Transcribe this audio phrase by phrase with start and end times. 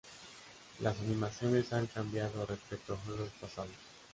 [0.79, 3.69] Las animaciones han cambiado respecto a juegos pasados.